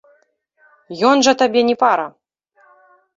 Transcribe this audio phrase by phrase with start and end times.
[1.11, 2.07] Ён жа табе не пара.